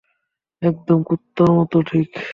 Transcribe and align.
একদম 0.61 0.99
কুত্তার 1.03 1.49
মতো 1.57 1.77
ঠিক। 1.81 2.07